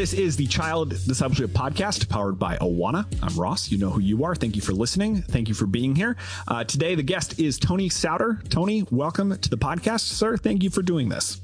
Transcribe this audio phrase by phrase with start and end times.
[0.00, 3.04] This is the Child Discipleship Podcast powered by Awana.
[3.22, 3.70] I'm Ross.
[3.70, 4.34] You know who you are.
[4.34, 5.20] Thank you for listening.
[5.20, 6.16] Thank you for being here.
[6.48, 8.42] Uh, today, the guest is Tony Souder.
[8.48, 10.38] Tony, welcome to the podcast, sir.
[10.38, 11.42] Thank you for doing this.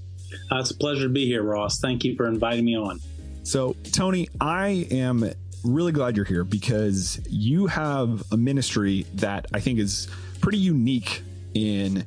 [0.51, 1.81] Uh, it's a pleasure to be here, Ross.
[1.81, 2.99] Thank you for inviting me on.
[3.43, 5.31] So, Tony, I am
[5.63, 10.09] really glad you're here because you have a ministry that I think is
[10.41, 11.21] pretty unique
[11.53, 12.07] in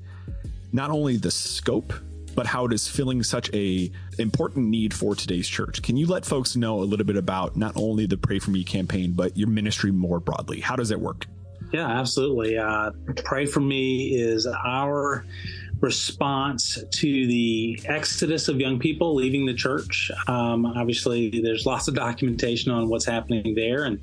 [0.74, 1.94] not only the scope
[2.40, 5.82] but how it is filling such a important need for today's church.
[5.82, 8.64] Can you let folks know a little bit about not only the Pray for Me
[8.64, 10.62] campaign, but your ministry more broadly?
[10.62, 11.26] How does it work?
[11.74, 12.58] Yeah, absolutely.
[12.58, 12.92] Uh,
[13.26, 15.26] Pray for Me is our
[15.82, 20.12] response to the exodus of young people leaving the church.
[20.28, 24.00] Um, obviously, there's lots of documentation on what's happening there, and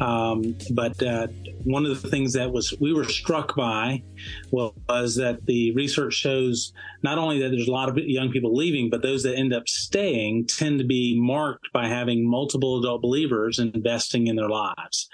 [0.00, 1.28] um, but uh,
[1.64, 4.02] one of the things that was we were struck by
[4.50, 8.90] was that the research shows not only that there's a lot of young people leaving,
[8.90, 13.58] but those that end up staying tend to be marked by having multiple adult believers
[13.58, 15.08] investing in their lives,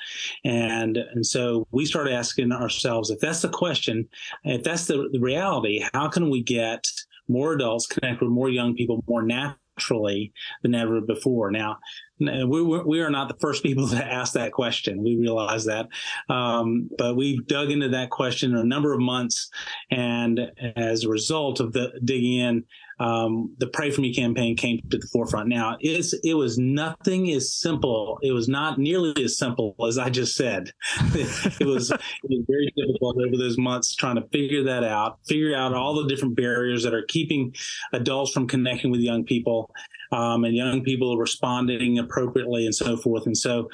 [0.44, 4.08] and and so we started asking ourselves if that's the question,
[4.44, 6.86] if that's the, the reality, how how can we get
[7.28, 11.50] more adults connect with more young people more naturally than ever before?
[11.50, 11.78] Now,
[12.20, 15.02] we, we are not the first people to ask that question.
[15.02, 15.88] We realize that.
[16.28, 19.48] Um, but we've dug into that question in a number of months.
[19.90, 22.64] And as a result of the digging in,
[23.00, 25.48] um, the Pray For Me campaign came to the forefront.
[25.48, 28.18] Now, it was nothing as simple.
[28.22, 30.70] It was not nearly as simple as I just said.
[31.14, 35.56] it, was, it was very difficult over those months trying to figure that out, figure
[35.56, 37.54] out all the different barriers that are keeping
[37.92, 39.70] adults from connecting with young people,
[40.12, 43.26] um, and young people responding appropriately and so forth.
[43.26, 43.68] And so,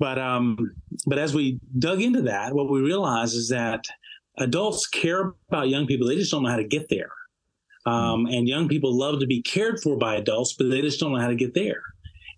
[0.00, 0.74] but, um,
[1.06, 3.84] but as we dug into that, what we realized is that
[4.38, 6.08] adults care about young people.
[6.08, 7.10] They just don't know how to get there.
[7.88, 11.12] Um, and young people love to be cared for by adults, but they just don't
[11.12, 11.82] know how to get there.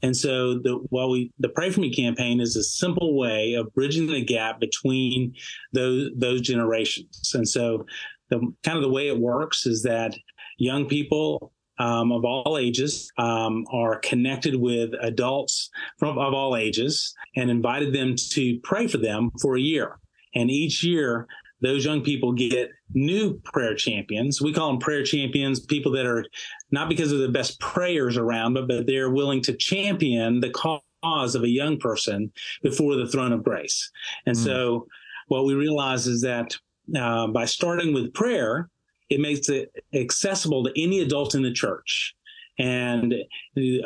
[0.02, 3.72] And so the, while we, the Pray For Me campaign is a simple way of
[3.74, 5.34] bridging the gap between
[5.72, 7.32] those, those generations.
[7.34, 7.84] And so
[8.30, 10.16] the kind of the way it works is that
[10.58, 17.14] young people um, of all ages um, are connected with adults from of all ages
[17.36, 19.98] and invited them to pray for them for a year.
[20.34, 21.26] And each year,
[21.62, 24.40] those young people get new prayer champions.
[24.40, 26.24] We call them prayer champions, people that are
[26.70, 31.34] not because of the best prayers around, but, but they're willing to champion the cause
[31.34, 33.90] of a young person before the throne of grace.
[34.26, 34.44] And mm.
[34.44, 34.86] so
[35.28, 36.56] what we realize is that
[36.96, 38.68] uh, by starting with prayer,
[39.10, 42.14] it makes it accessible to any adult in the church
[42.58, 43.14] and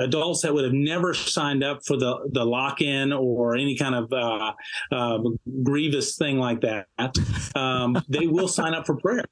[0.00, 4.12] adults that would have never signed up for the, the lock-in or any kind of
[4.12, 4.52] uh,
[4.90, 5.18] uh,
[5.62, 6.86] grievous thing like that,
[7.54, 9.24] um, they will sign up for prayer.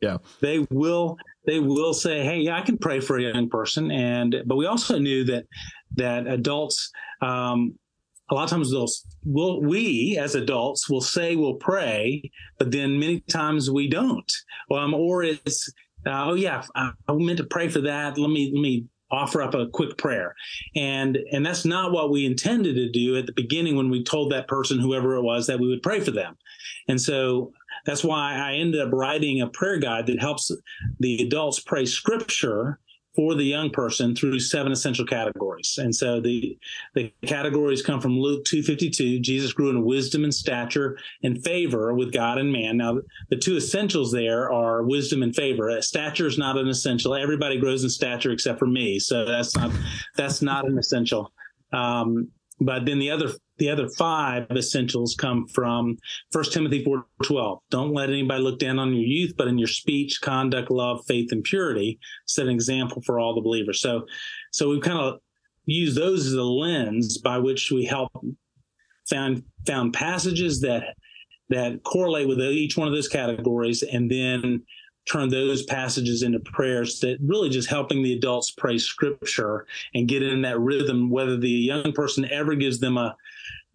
[0.00, 1.16] Yeah, they will.
[1.46, 4.66] They will say, "Hey, yeah, I can pray for a young person." And but we
[4.66, 5.44] also knew that
[5.94, 6.90] that adults.
[7.22, 7.78] Um,
[8.28, 8.88] a lot of times they'll
[9.24, 14.30] will we as adults will say we'll pray, but then many times we don't.
[14.70, 15.72] Um, or it's
[16.06, 18.18] uh, oh yeah, I, I meant to pray for that.
[18.18, 20.34] Let me let me offer up a quick prayer.
[20.74, 24.32] And and that's not what we intended to do at the beginning when we told
[24.32, 26.36] that person, whoever it was, that we would pray for them.
[26.88, 27.52] And so
[27.84, 30.50] that's why I ended up writing a prayer guide that helps
[30.98, 32.80] the adults pray scripture
[33.16, 35.78] for the young person through seven essential categories.
[35.82, 36.56] And so the
[36.94, 39.20] the categories come from Luke 252.
[39.20, 42.76] Jesus grew in wisdom and stature and favor with God and man.
[42.76, 42.98] Now
[43.30, 45.80] the two essentials there are wisdom and favor.
[45.80, 47.14] Stature is not an essential.
[47.14, 48.98] Everybody grows in stature except for me.
[48.98, 49.70] So that's not
[50.14, 51.32] that's not an essential.
[51.72, 52.28] Um,
[52.60, 55.96] but then the other the other five essentials come from
[56.32, 57.60] 1 Timothy 4:12.
[57.70, 61.32] Don't let anybody look down on your youth, but in your speech, conduct, love, faith,
[61.32, 63.80] and purity, set an example for all the believers.
[63.80, 64.06] So,
[64.52, 65.20] so we've kind of
[65.64, 68.12] used those as a lens by which we help
[69.08, 70.94] found found passages that
[71.48, 74.62] that correlate with each one of those categories, and then
[75.06, 79.64] turn those passages into prayers that really just helping the adults pray scripture
[79.94, 83.16] and get in that rhythm, whether the young person ever gives them a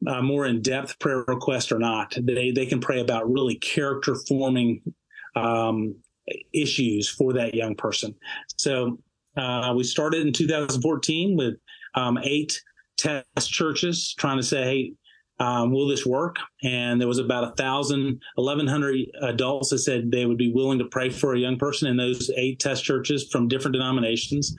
[0.07, 2.15] uh, more in-depth prayer request or not.
[2.19, 4.81] They they can pray about really character forming
[5.36, 5.95] um,
[6.53, 8.15] issues for that young person.
[8.57, 9.00] So
[9.38, 11.56] uh, we started in 2014 with
[11.95, 12.62] um, eight
[12.98, 14.94] test churches trying to say, hey.
[15.39, 16.36] Um, will this work?
[16.62, 20.77] And there was about a thousand, eleven hundred adults that said they would be willing
[20.77, 24.56] to pray for a young person in those eight test churches from different denominations.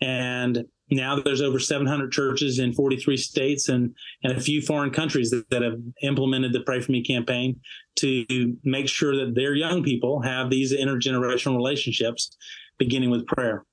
[0.00, 5.30] And now there's over 700 churches in 43 states and, and a few foreign countries
[5.30, 7.60] that, that, have implemented the Pray For Me campaign
[7.96, 12.36] to make sure that their young people have these intergenerational relationships
[12.78, 13.64] beginning with prayer.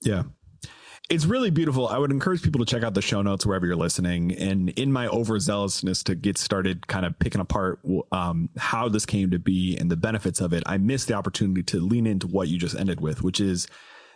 [0.00, 0.24] Yeah.
[1.10, 1.88] it's really beautiful.
[1.88, 4.32] I would encourage people to check out the show notes wherever you're listening.
[4.32, 7.80] And in my overzealousness to get started, kind of picking apart
[8.12, 11.62] um, how this came to be and the benefits of it, I missed the opportunity
[11.64, 13.66] to lean into what you just ended with, which is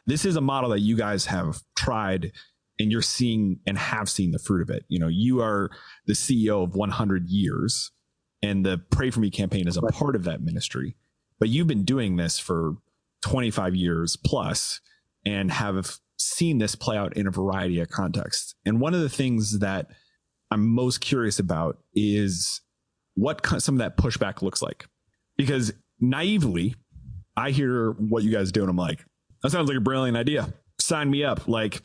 [0.07, 2.33] this is a model that you guys have tried
[2.79, 4.85] and you're seeing and have seen the fruit of it.
[4.89, 5.71] You know, you are
[6.07, 7.93] the CEO of 100 years,
[8.43, 10.97] and the Pray for Me campaign is a part of that ministry.
[11.39, 12.75] But you've been doing this for
[13.23, 14.81] 25 years plus
[15.25, 18.55] and have seen this play out in a variety of contexts.
[18.65, 19.89] And one of the things that
[20.51, 22.61] I'm most curious about is
[23.15, 24.87] what some of that pushback looks like.
[25.37, 26.75] Because naively,
[27.37, 29.05] I hear what you guys do and I'm like,
[29.43, 30.53] that sounds like a brilliant idea.
[30.79, 31.49] Sign me up.
[31.49, 31.83] Like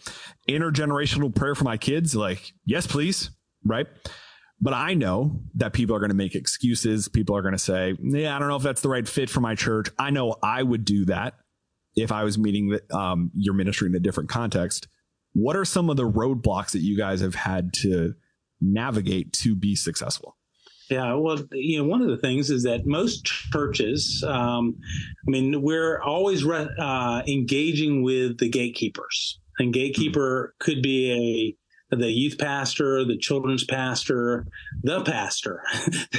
[0.50, 2.16] intergenerational prayer for my kids.
[2.16, 3.30] Like, yes, please.
[3.64, 3.88] Right.
[4.60, 7.08] But I know that people are going to make excuses.
[7.08, 9.40] People are going to say, yeah, I don't know if that's the right fit for
[9.40, 9.90] my church.
[10.00, 11.36] I know I would do that
[11.96, 14.88] if I was meeting um, your ministry in a different context,
[15.34, 18.14] what are some of the roadblocks that you guys have had to
[18.62, 20.37] navigate to be successful?
[20.90, 24.76] Yeah, well, you know, one of the things is that most churches, um,
[25.28, 30.64] I mean, we're always re- uh, engaging with the gatekeepers, and gatekeeper mm-hmm.
[30.64, 31.58] could be
[31.92, 34.46] a the youth pastor, the children's pastor,
[34.84, 35.62] the pastor.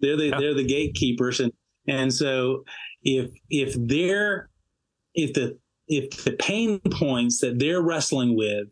[0.00, 0.38] they're the yeah.
[0.38, 1.52] they're the gatekeepers, and
[1.86, 2.64] and so
[3.02, 4.50] if if they're
[5.14, 8.68] if the if the pain points that they're wrestling with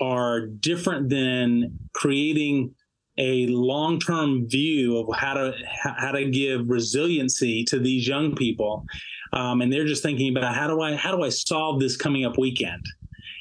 [0.00, 2.74] are different than creating
[3.20, 5.52] a long-term view of how to
[5.82, 8.84] how to give resiliency to these young people,
[9.32, 12.24] um, and they're just thinking about how do I how do I solve this coming
[12.24, 12.84] up weekend,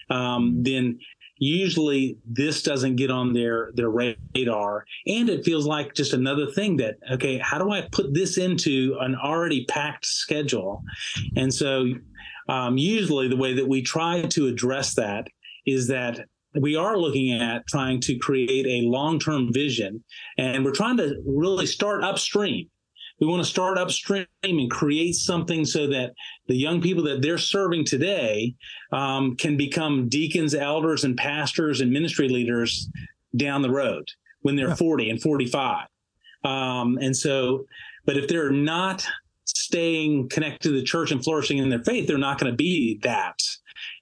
[0.09, 0.99] um, then
[1.41, 4.85] usually this doesn't get on their their radar.
[5.07, 8.97] And it feels like just another thing that okay how do i put this into
[8.99, 10.83] an already packed schedule?
[11.37, 11.93] And so
[12.49, 15.27] um, usually, the way that we try to address that
[15.67, 16.25] is that
[16.55, 20.03] we are looking at trying to create a long term vision,
[20.37, 22.69] and we're trying to really start upstream.
[23.19, 26.13] We want to start upstream and create something so that
[26.47, 28.55] the young people that they're serving today
[28.93, 32.89] um, can become deacons, elders, and pastors and ministry leaders
[33.35, 34.07] down the road
[34.41, 34.75] when they're yeah.
[34.75, 35.87] 40 and 45.
[36.45, 37.65] Um, and so,
[38.05, 39.05] but if they're not
[39.45, 42.99] staying connected to the church and flourishing in their faith, they're not going to be
[43.03, 43.37] that.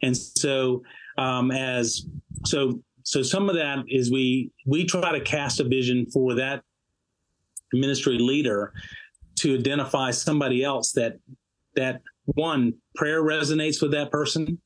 [0.03, 0.83] And so,
[1.17, 2.05] um, as
[2.45, 6.63] so, so some of that is we we try to cast a vision for that
[7.73, 8.73] ministry leader
[9.37, 11.17] to identify somebody else that
[11.75, 14.59] that one prayer resonates with that person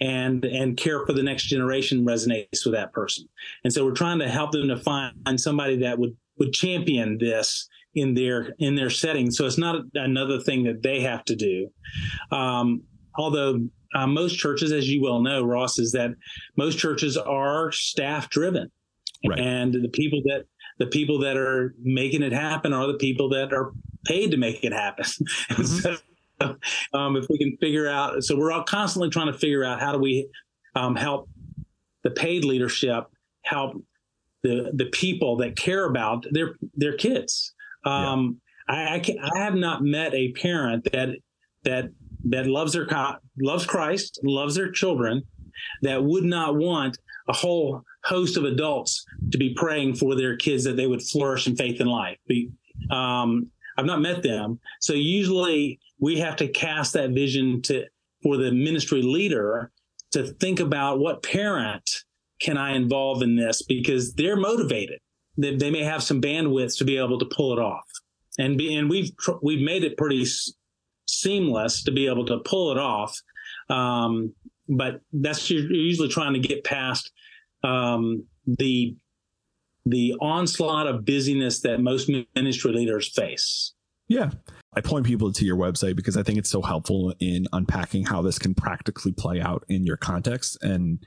[0.00, 3.28] and and care for the next generation resonates with that person
[3.64, 7.68] and so we're trying to help them to find somebody that would would champion this
[7.94, 9.30] in their in their setting.
[9.30, 11.70] So it's not another thing that they have to do.
[12.30, 12.82] Um,
[13.16, 16.10] although uh, most churches, as you well know, Ross, is that
[16.56, 18.70] most churches are staff driven,
[19.26, 19.38] right.
[19.38, 20.44] and the people that
[20.78, 23.72] the people that are making it happen are the people that are
[24.06, 25.04] paid to make it happen.
[25.50, 25.64] Mm-hmm.
[25.64, 26.56] so,
[26.92, 29.92] um, if we can figure out, so we're all constantly trying to figure out how
[29.92, 30.28] do we
[30.76, 31.28] um, help
[32.04, 33.04] the paid leadership
[33.42, 33.82] help
[34.42, 37.54] the the people that care about their their kids
[37.84, 38.74] um, yeah.
[38.74, 41.10] I, I, can, I have not met a parent that
[41.64, 41.90] that
[42.30, 42.86] that loves their
[43.38, 45.22] loves Christ, loves their children,
[45.82, 50.64] that would not want a whole host of adults to be praying for their kids
[50.64, 52.18] that they would flourish in faith and life.
[52.90, 57.84] Um, I've not met them, so usually we have to cast that vision to
[58.22, 59.70] for the ministry leader
[60.10, 62.04] to think about what parent
[62.40, 64.98] can I involve in this because they're motivated
[65.38, 67.88] they, they may have some bandwidth to be able to pull it off.
[68.38, 69.10] And be, and we've
[69.42, 70.26] we've made it pretty
[71.08, 73.16] seamless to be able to pull it off.
[73.68, 74.34] Um,
[74.68, 77.10] but that's you're usually trying to get past
[77.64, 78.96] um, the
[79.86, 83.72] the onslaught of busyness that most ministry leaders face.
[84.08, 84.30] Yeah.
[84.74, 88.20] I point people to your website because I think it's so helpful in unpacking how
[88.20, 90.62] this can practically play out in your context.
[90.62, 91.02] And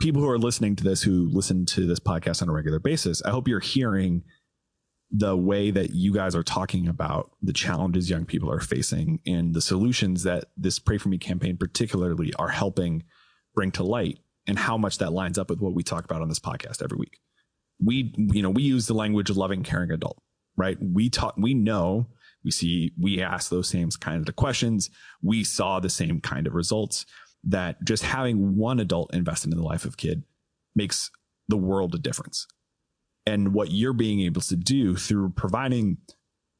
[0.00, 3.22] people who are listening to this who listen to this podcast on a regular basis,
[3.22, 4.22] I hope you're hearing
[5.10, 9.54] the way that you guys are talking about the challenges young people are facing and
[9.54, 13.04] the solutions that this Pray For Me campaign particularly are helping
[13.54, 16.28] bring to light and how much that lines up with what we talk about on
[16.28, 17.20] this podcast every week.
[17.82, 20.20] We, you know, we use the language of loving, caring adult,
[20.56, 20.76] right?
[20.80, 22.08] We talk, we know,
[22.44, 24.90] we see, we ask those same kinds of questions.
[25.22, 27.06] We saw the same kind of results
[27.44, 30.24] that just having one adult invested in the life of kid
[30.74, 31.10] makes
[31.48, 32.46] the world a difference.
[33.26, 35.98] And what you're being able to do through providing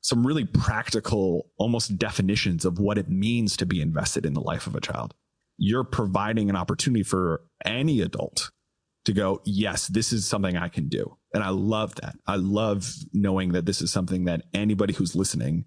[0.01, 4.67] some really practical, almost definitions of what it means to be invested in the life
[4.67, 5.15] of a child
[5.59, 8.51] you're providing an opportunity for any adult
[9.05, 11.17] to go, yes, this is something I can do.
[11.33, 12.17] And I love that.
[12.27, 15.65] I love knowing that this is something that anybody who's listening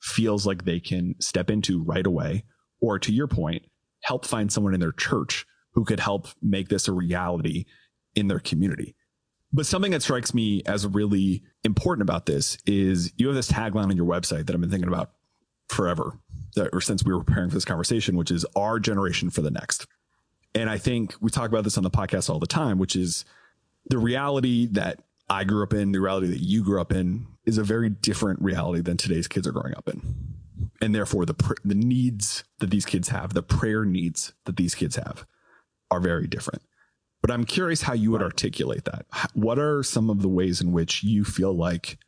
[0.00, 2.44] feels like they can step into right away.
[2.80, 3.64] Or to your point,
[4.02, 7.66] help find someone in their church who could help make this a reality
[8.14, 8.96] in their community.
[9.52, 13.90] But something that strikes me as really important about this is you have this tagline
[13.90, 15.12] on your website that I've been thinking about
[15.68, 16.18] forever,
[16.72, 19.86] or since we were preparing for this conversation, which is our generation for the next.
[20.54, 23.24] And I think we talk about this on the podcast all the time, which is
[23.86, 27.58] the reality that I grew up in, the reality that you grew up in is
[27.58, 30.02] a very different reality than today's kids are growing up in.
[30.80, 34.74] And therefore the pr- the needs that these kids have, the prayer needs that these
[34.74, 35.26] kids have
[35.90, 36.62] are very different.
[37.22, 39.06] But I'm curious how you would articulate that.
[39.32, 41.98] What are some of the ways in which you feel like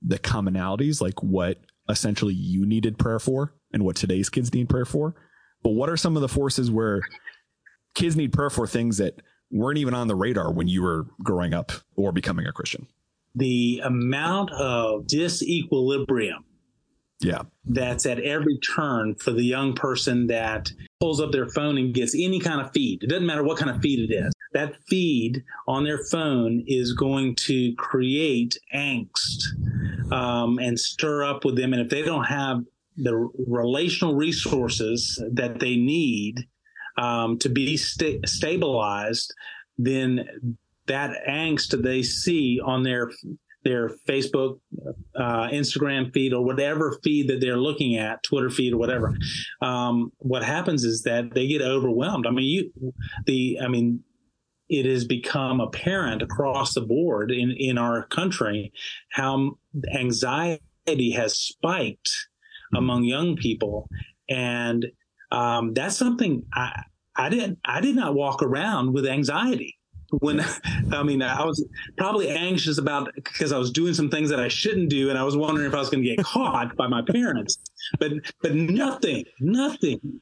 [0.00, 1.58] the commonalities, like what
[1.88, 5.16] essentially you needed prayer for and what today's kids need prayer for?
[5.62, 7.00] But what are some of the forces where
[7.94, 9.20] kids need prayer for things that
[9.50, 12.86] weren't even on the radar when you were growing up or becoming a Christian?
[13.34, 16.44] The amount of disequilibrium
[17.20, 20.70] yeah that's at every turn for the young person that
[21.00, 23.70] pulls up their phone and gets any kind of feed it doesn't matter what kind
[23.70, 29.42] of feed it is that feed on their phone is going to create angst
[30.10, 32.62] um, and stir up with them and if they don't have
[32.96, 36.46] the relational resources that they need
[36.96, 39.34] um, to be sta- stabilized,
[39.78, 40.26] then
[40.86, 43.10] that angst they see on their
[43.64, 44.60] their Facebook,
[45.16, 49.16] uh, Instagram feed, or whatever feed that they're looking at, Twitter feed or whatever.
[49.62, 52.26] Um, what happens is that they get overwhelmed.
[52.26, 52.92] I mean, you,
[53.24, 54.04] the, I mean,
[54.68, 58.72] it has become apparent across the board in in our country
[59.10, 59.58] how
[59.94, 62.76] anxiety has spiked mm-hmm.
[62.76, 63.88] among young people,
[64.28, 64.86] and
[65.30, 66.82] um, that's something I,
[67.16, 69.76] I didn't, I did not walk around with anxiety
[70.20, 70.44] when
[70.92, 71.64] I mean I was
[71.96, 75.24] probably anxious about because I was doing some things that I shouldn't do and I
[75.24, 77.58] was wondering if I was going to get caught by my parents.
[77.98, 80.20] But but nothing nothing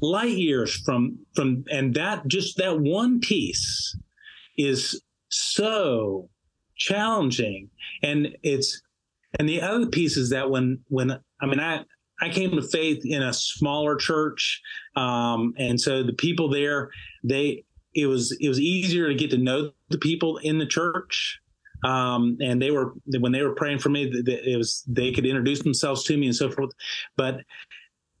[0.00, 3.96] light years from from and that just that one piece
[4.58, 6.28] is so
[6.76, 7.70] challenging
[8.02, 8.82] and it's
[9.38, 11.84] and the other piece is that when when I mean I
[12.20, 14.62] I came to faith in a smaller church,
[14.94, 16.90] um, and so the people there,
[17.22, 17.64] they
[17.94, 21.40] it was it was easier to get to know the people in the church,
[21.84, 25.62] um, and they were when they were praying for me, it was they could introduce
[25.62, 26.70] themselves to me and so forth.
[27.16, 27.40] But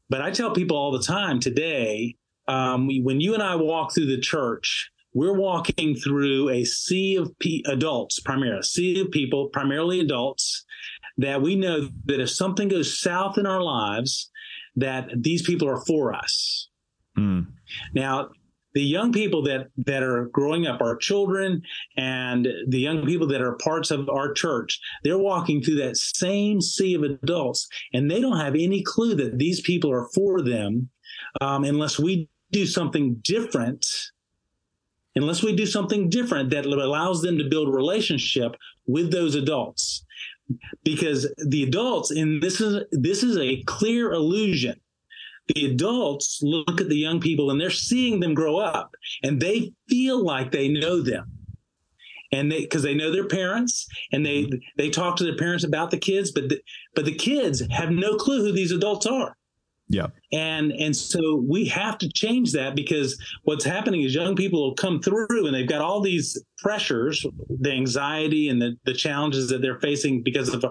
[0.08, 2.16] but I tell people all the time today,
[2.48, 7.36] um, when you and I walk through the church, we're walking through a sea of
[7.38, 10.64] pe- adults, primarily a sea of people, primarily adults
[11.18, 14.30] that we know that if something goes south in our lives,
[14.76, 16.68] that these people are for us.
[17.16, 17.46] Mm.
[17.94, 18.28] Now,
[18.76, 21.62] the young people that that are growing up, our children,
[21.96, 26.60] and the young people that are parts of our church, they're walking through that same
[26.60, 30.90] sea of adults, and they don't have any clue that these people are for them,
[31.40, 33.86] um, unless we do something different.
[35.18, 38.54] Unless we do something different that allows them to build relationship
[38.86, 40.04] with those adults
[40.84, 44.78] because the adults and this is this is a clear illusion
[45.48, 49.72] the adults look at the young people and they're seeing them grow up and they
[49.88, 51.30] feel like they know them.
[52.32, 54.56] And they because they know their parents and they mm-hmm.
[54.76, 56.60] they talk to their parents about the kids but the,
[56.96, 59.36] but the kids have no clue who these adults are
[59.88, 60.08] yeah.
[60.32, 64.74] And and so we have to change that because what's happening is young people will
[64.74, 69.62] come through and they've got all these pressures, the anxiety and the, the challenges that
[69.62, 70.64] they're facing because of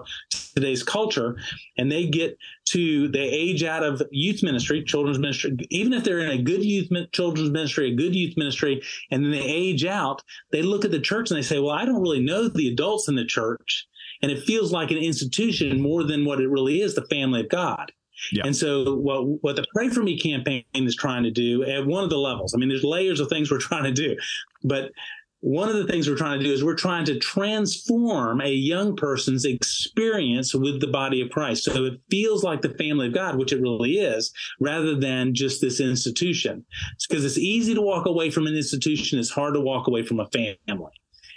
[0.54, 1.36] today's culture.
[1.78, 2.36] And they get
[2.70, 6.62] to, they age out of youth ministry, children's ministry, even if they're in a good
[6.62, 10.90] youth, children's ministry, a good youth ministry, and then they age out, they look at
[10.90, 13.86] the church and they say, well, I don't really know the adults in the church.
[14.22, 17.48] And it feels like an institution more than what it really is, the family of
[17.48, 17.92] God.
[18.32, 18.42] Yeah.
[18.44, 22.04] And so what what the Pray For Me campaign is trying to do at one
[22.04, 24.16] of the levels, I mean, there's layers of things we're trying to do,
[24.62, 24.92] but
[25.40, 28.96] one of the things we're trying to do is we're trying to transform a young
[28.96, 31.64] person's experience with the body of Christ.
[31.64, 35.60] So it feels like the family of God, which it really is, rather than just
[35.60, 36.64] this institution.
[37.08, 39.18] Because it's, it's easy to walk away from an institution.
[39.18, 40.92] It's hard to walk away from a family.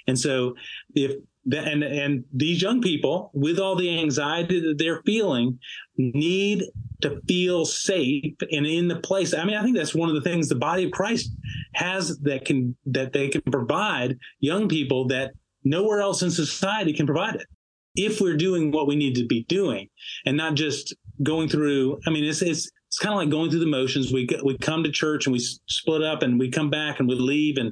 [0.07, 0.55] And so
[0.95, 1.15] if
[1.45, 5.57] and and these young people with all the anxiety that they're feeling
[5.97, 6.63] need
[7.01, 10.21] to feel safe and in the place i mean i think that's one of the
[10.21, 11.31] things the body of christ
[11.73, 15.31] has that can that they can provide young people that
[15.63, 17.47] nowhere else in society can provide it
[17.95, 19.87] if we're doing what we need to be doing
[20.25, 23.59] and not just going through i mean it's it's it's kind of like going through
[23.59, 24.11] the motions.
[24.11, 27.13] We we come to church and we split up and we come back and we
[27.13, 27.71] leave and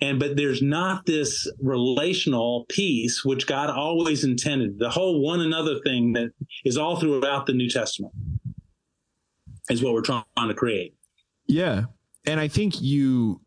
[0.00, 4.78] and but there's not this relational piece which God always intended.
[4.78, 6.32] The whole one another thing that
[6.64, 8.12] is all throughout the New Testament
[9.68, 10.94] is what we're trying to create.
[11.46, 11.84] Yeah,
[12.26, 13.40] and I think you,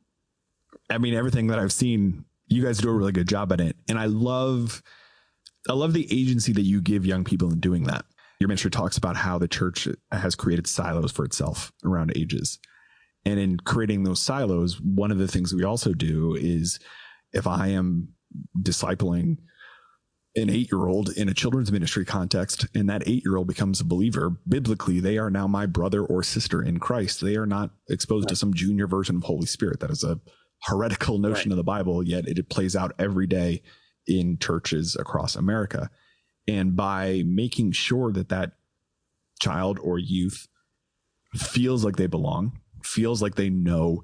[0.89, 3.75] I mean, everything that I've seen, you guys do a really good job at it,
[3.89, 4.81] and I love.
[5.69, 8.03] I love the agency that you give young people in doing that
[8.43, 12.60] your ministry talks about how the church has created silos for itself around ages.
[13.25, 16.80] And in creating those silos, one of the things we also do is
[17.32, 18.10] if I am
[18.62, 19.38] discipling
[20.36, 23.80] an eight year old in a children's ministry context, and that eight year old becomes
[23.80, 27.22] a believer, biblically, they are now my brother or sister in Christ.
[27.22, 28.30] They are not exposed right.
[28.30, 29.80] to some junior version of Holy Spirit.
[29.80, 30.20] That is a
[30.63, 31.53] heretical notion right.
[31.53, 33.62] of the Bible, yet it plays out every day
[34.08, 35.89] in churches across America.
[36.48, 38.53] And by making sure that that
[39.39, 40.48] child or youth
[41.36, 44.03] feels like they belong, feels like they know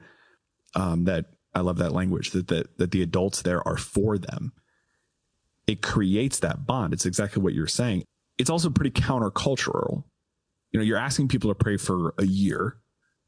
[0.76, 4.54] um, that I love that language that, that that the adults there are for them.
[5.68, 6.94] It creates that bond.
[6.94, 8.04] It's exactly what you're saying.
[8.38, 10.04] It's also pretty countercultural.
[10.72, 12.78] You know, you're asking people to pray for a year,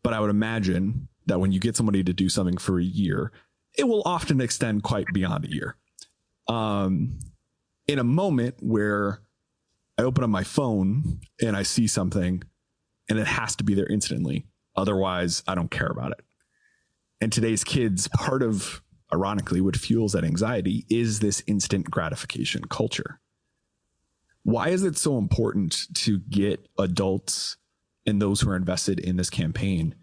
[0.04, 3.32] but I would imagine that when you get somebody to do something for a year,
[3.78, 5.76] it will often extend quite beyond a year.
[6.48, 7.20] Um,
[7.88, 9.22] in a moment where
[9.98, 12.44] I open up my phone and I see something
[13.10, 14.48] and it has to be there instantly.
[14.76, 16.22] Otherwise, I don't care about it.
[17.20, 18.82] And today's kids, part of
[19.14, 23.20] ironically what fuels that anxiety is this instant gratification culture.
[24.44, 27.58] Why is it so important to get adults
[28.08, 29.94] and those who are invested in this campaign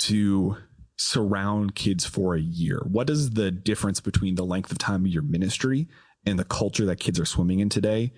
[0.00, 0.56] to
[0.96, 2.82] surround kids for a year?
[2.86, 5.88] What is the difference between the length of time of your ministry
[6.24, 8.12] and the culture that kids are swimming in today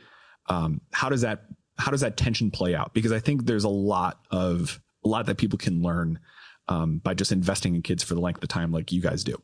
[0.49, 1.45] um, how does that
[1.79, 5.27] how does that tension play out because i think there's a lot of a lot
[5.27, 6.19] that people can learn
[6.69, 9.41] um, by just investing in kids for the length of time like you guys do.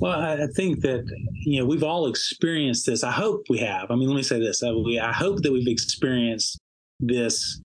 [0.00, 1.04] Well i think that
[1.44, 3.04] you know we've all experienced this.
[3.04, 3.90] I hope we have.
[3.90, 4.62] I mean let me say this.
[4.62, 6.58] I hope that we've experienced
[6.98, 7.60] this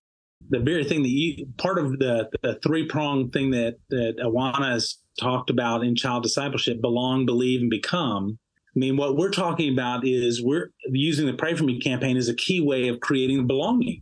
[0.50, 4.72] the very thing that you part of the, the three prong thing that that awana
[4.72, 8.38] has talked about in child discipleship belong believe and become.
[8.76, 12.30] I mean, what we're talking about is we're using the Pray For Me campaign as
[12.30, 14.02] a key way of creating belonging.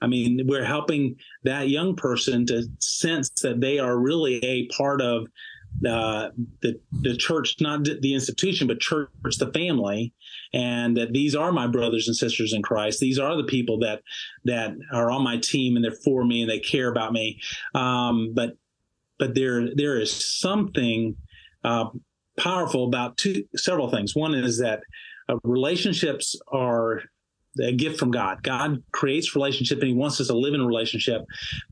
[0.00, 5.00] I mean, we're helping that young person to sense that they are really a part
[5.00, 5.26] of
[5.86, 6.30] uh,
[6.62, 9.08] the the church, not the institution, but church,
[9.38, 10.12] the family,
[10.52, 13.00] and that these are my brothers and sisters in Christ.
[13.00, 14.02] These are the people that
[14.44, 17.40] that are on my team and they're for me and they care about me.
[17.74, 18.56] Um, but
[19.18, 21.16] but there there is something
[21.64, 21.86] uh,
[22.36, 24.16] powerful about two several things.
[24.16, 24.80] One is that
[25.28, 27.02] uh, relationships are
[27.58, 28.42] a gift from God.
[28.42, 31.22] God creates relationship and he wants us to live in a relationship.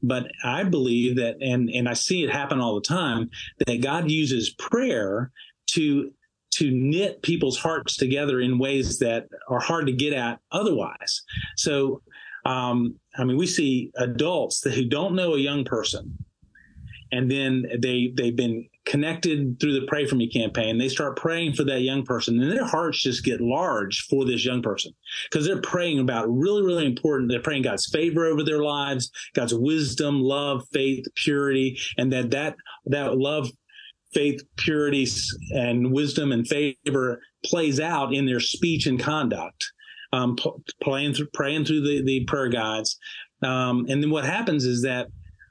[0.02, 3.30] But I believe that, and, and I see it happen all the time,
[3.66, 5.30] that God uses prayer
[5.70, 6.10] to,
[6.54, 11.22] to knit people's hearts together in ways that are hard to get at otherwise.
[11.56, 12.02] So,
[12.44, 16.16] um, I mean, we see adults who don't know a young person
[17.12, 20.78] and then they, they've been connected through the Pray For Me campaign.
[20.78, 24.44] They start praying for that young person and their hearts just get large for this
[24.44, 24.92] young person
[25.30, 27.30] because they're praying about really, really important.
[27.30, 32.56] They're praying God's favor over their lives, God's wisdom, love, faith, purity, and that that,
[32.86, 33.50] that love,
[34.14, 35.06] faith, purity,
[35.54, 39.70] and wisdom and favor plays out in their speech and conduct.
[40.10, 40.38] Um,
[40.82, 42.98] playing through, praying through the, the prayer guides.
[43.42, 45.08] Um, and then what happens is that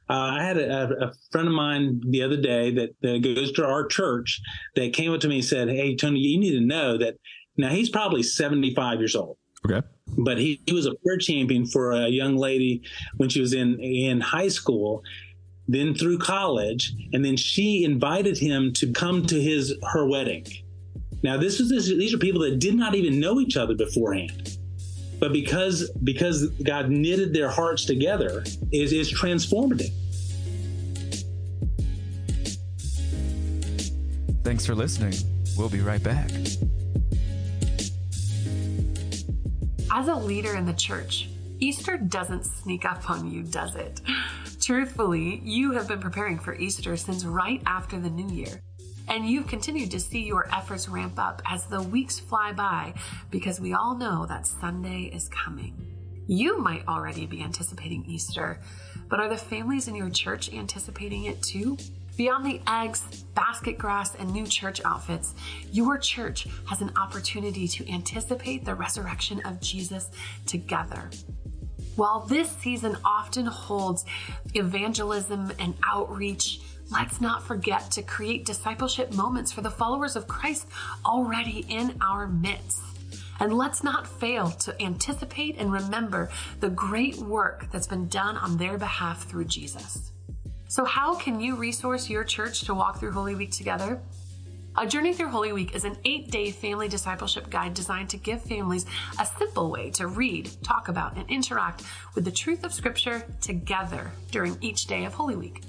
[0.10, 3.66] uh, I had a, a, friend of mine the other day that, that goes to
[3.66, 4.42] our church
[4.76, 7.16] that came up to me and said, Hey, Tony, you need to know that
[7.58, 9.38] now he's probably 75 years old.
[9.66, 9.86] Okay.
[10.18, 12.84] But he, he was a prayer champion for a young lady
[13.18, 15.04] when she was in, in high school,
[15.68, 16.94] then through college.
[17.12, 20.46] And then she invited him to come to his, her wedding.
[21.22, 24.57] Now, this is, this, these are people that did not even know each other beforehand
[25.20, 29.92] but because because God knitted their hearts together is is transformative.
[34.44, 35.14] Thanks for listening.
[35.58, 36.32] We'll be right back.
[39.92, 44.00] As a leader in the church, Easter doesn't sneak up on you, does it?
[44.62, 48.62] Truthfully, you have been preparing for Easter since right after the new year.
[49.08, 52.94] And you've continued to see your efforts ramp up as the weeks fly by
[53.32, 55.98] because we all know that Sunday is coming.
[56.28, 58.60] You might already be anticipating Easter,
[59.10, 61.78] but are the families in your church anticipating it too?
[62.18, 65.36] Beyond the eggs, basket grass, and new church outfits,
[65.72, 70.10] your church has an opportunity to anticipate the resurrection of Jesus
[70.48, 71.12] together.
[71.96, 74.04] While this season often holds
[74.54, 76.60] evangelism and outreach,
[76.90, 80.68] let's not forget to create discipleship moments for the followers of Christ
[81.06, 82.82] already in our midst.
[83.40, 88.58] And let's not fail to anticipate and remember the great work that's been done on
[88.58, 90.12] their behalf through Jesus.
[90.70, 94.02] So, how can you resource your church to walk through Holy Week together?
[94.80, 98.44] A Journey Through Holy Week is an eight day family discipleship guide designed to give
[98.44, 98.86] families
[99.20, 101.82] a simple way to read, talk about, and interact
[102.14, 105.64] with the truth of Scripture together during each day of Holy Week.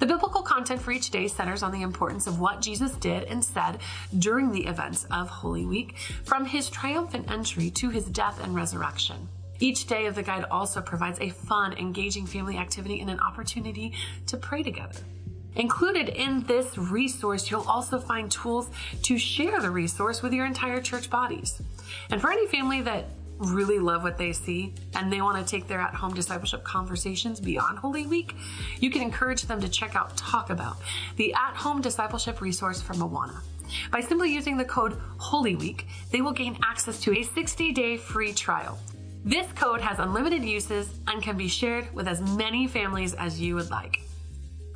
[0.00, 3.44] The biblical content for each day centers on the importance of what Jesus did and
[3.44, 3.78] said
[4.18, 9.28] during the events of Holy Week, from his triumphant entry to his death and resurrection.
[9.60, 13.94] Each day of the guide also provides a fun, engaging family activity and an opportunity
[14.26, 14.98] to pray together.
[15.58, 18.70] Included in this resource, you'll also find tools
[19.02, 21.60] to share the resource with your entire church bodies.
[22.10, 23.06] And for any family that
[23.38, 27.40] really love what they see and they want to take their at home discipleship conversations
[27.40, 28.34] beyond Holy Week,
[28.78, 30.76] you can encourage them to check out Talk About,
[31.16, 33.40] the at home discipleship resource from Awana.
[33.90, 37.96] By simply using the code Holy Week, they will gain access to a 60 day
[37.96, 38.78] free trial.
[39.24, 43.56] This code has unlimited uses and can be shared with as many families as you
[43.56, 44.00] would like.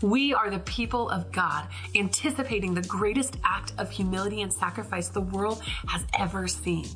[0.02, 5.20] We are the people of God, anticipating the greatest act of humility and sacrifice the
[5.20, 6.86] world has ever seen.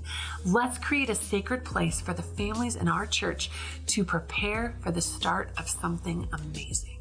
[0.45, 3.49] Let's create a sacred place for the families in our church
[3.87, 6.99] to prepare for the start of something amazing.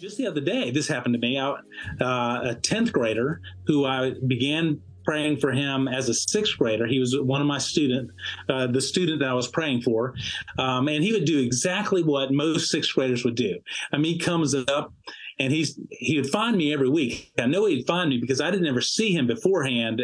[0.00, 1.38] Just the other day, this happened to me.
[1.38, 1.60] I, uh,
[2.00, 6.86] a 10th grader who I began praying for him as a sixth grader.
[6.86, 8.12] He was one of my student,
[8.48, 10.14] uh, the student that I was praying for,
[10.56, 13.58] um, and he would do exactly what most sixth graders would do.
[13.92, 14.94] I mean, he comes up
[15.40, 17.32] and he's he would find me every week.
[17.40, 20.00] I know he'd find me because I didn't ever see him beforehand.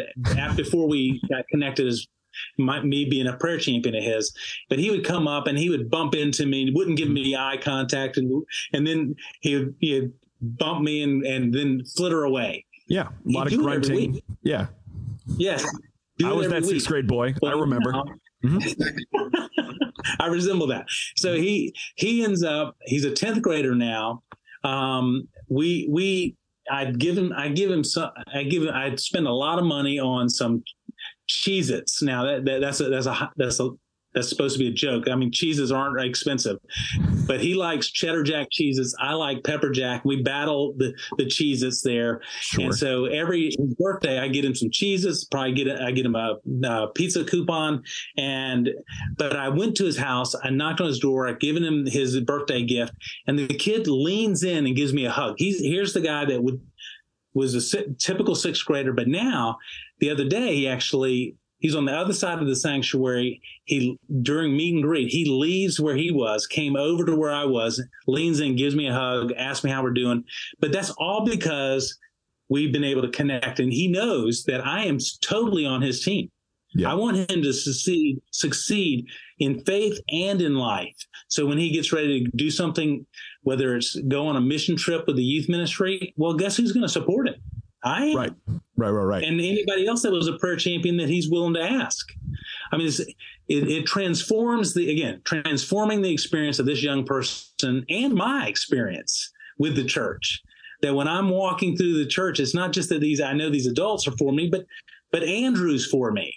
[0.57, 2.05] Before we got connected as
[2.57, 4.33] my, me being a prayer champion of his,
[4.67, 7.57] but he would come up and he would bump into me, wouldn't give me eye
[7.61, 8.43] contact, and
[8.73, 12.65] and then he would he'd bump me and and then flitter away.
[12.89, 14.21] Yeah, a lot of grunting.
[14.43, 14.67] Yeah,
[15.37, 15.65] Yes.
[16.23, 17.33] I was that sixth grade boy.
[17.43, 17.93] I remember.
[18.43, 19.77] Mm-hmm.
[20.19, 20.85] I resemble that.
[21.15, 24.23] So he he ends up he's a tenth grader now.
[24.63, 26.35] Um, we we
[26.71, 29.65] I'd give him I give him some I give him I'd spend a lot of
[29.65, 30.63] money on some
[31.29, 32.01] Cheez-Its.
[32.01, 33.69] Now that, that that's a that's a that's a
[34.17, 35.07] that's supposed to be a joke.
[35.07, 36.57] I mean, cheeses aren't expensive,
[37.27, 38.97] but he likes cheddar jack cheeses.
[38.99, 40.03] I like pepper jack.
[40.05, 42.65] We battle the the cheeses there, sure.
[42.65, 45.25] and so every birthday I get him some cheeses.
[45.29, 47.83] Probably get I get him a, a, pizza coupon,
[48.17, 48.69] and
[49.17, 50.33] but I went to his house.
[50.43, 51.27] I knocked on his door.
[51.27, 52.93] I given him his birthday gift,
[53.27, 55.35] and the kid leans in and gives me a hug.
[55.37, 56.59] He's here's the guy that would
[57.35, 59.59] was a typical sixth grader, but now
[59.99, 63.41] the other day he actually He's on the other side of the sanctuary.
[63.65, 67.45] He during meet and greet, he leaves where he was, came over to where I
[67.45, 70.23] was, leans in, gives me a hug, asks me how we're doing.
[70.59, 71.97] But that's all because
[72.49, 76.29] we've been able to connect, and he knows that I am totally on his team.
[76.73, 76.91] Yeah.
[76.91, 79.07] I want him to succeed, succeed
[79.39, 80.95] in faith and in life.
[81.27, 83.05] So when he gets ready to do something,
[83.41, 86.83] whether it's go on a mission trip with the youth ministry, well, guess who's going
[86.83, 87.36] to support him?
[87.87, 88.17] I am.
[88.17, 88.33] Right.
[88.75, 89.23] Right, right, right.
[89.23, 92.07] And anybody else that was a prayer champion that he's willing to ask.
[92.71, 93.07] I mean, it,
[93.47, 99.75] it transforms the, again, transforming the experience of this young person and my experience with
[99.75, 100.41] the church.
[100.81, 103.65] That when I'm walking through the church, it's not just that these, I know these
[103.65, 104.65] adults are for me, but,
[105.11, 106.31] but Andrew's for me.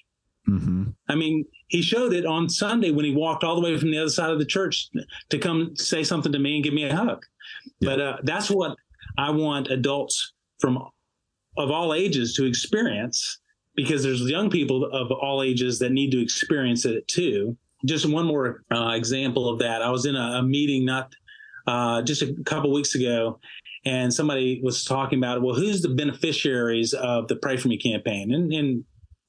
[0.49, 0.85] Mm-hmm.
[1.09, 3.99] I mean, he showed it on Sunday when he walked all the way from the
[3.99, 4.89] other side of the church
[5.29, 7.23] to come say something to me and give me a hug.
[7.81, 7.91] Yeah.
[7.91, 8.77] But uh, that's what
[9.19, 10.79] I want adults from
[11.61, 13.39] of all ages to experience
[13.77, 17.57] because there's young people of all ages that need to experience it too.
[17.85, 19.83] Just one more uh, example of that.
[19.83, 21.15] I was in a, a meeting not
[21.67, 23.39] uh, just a couple weeks ago,
[23.85, 28.33] and somebody was talking about, well, who's the beneficiaries of the Pray for Me campaign?
[28.33, 28.85] And, and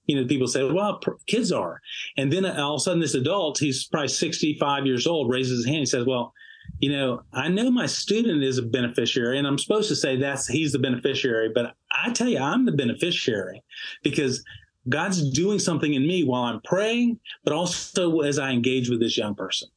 [0.05, 1.79] you know, people say, well, pr- kids are.
[2.17, 5.65] And then all of a sudden, this adult, he's probably 65 years old, raises his
[5.65, 5.79] hand.
[5.79, 6.33] He says, well,
[6.79, 10.47] you know, I know my student is a beneficiary and I'm supposed to say that's
[10.47, 13.63] he's the beneficiary, but I tell you, I'm the beneficiary
[14.03, 14.43] because
[14.89, 19.17] God's doing something in me while I'm praying, but also as I engage with this
[19.17, 19.69] young person.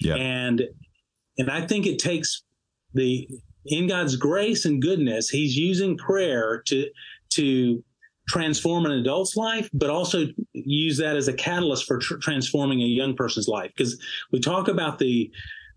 [0.00, 0.16] Yeah.
[0.16, 0.62] And
[1.38, 2.42] and I think it takes
[2.94, 3.28] the
[3.66, 6.88] in God's grace and goodness, He's using prayer to
[7.30, 7.84] to
[8.28, 12.86] transform an adult's life, but also use that as a catalyst for tr- transforming a
[12.86, 13.72] young person's life.
[13.76, 14.00] Because
[14.32, 15.30] we talk about the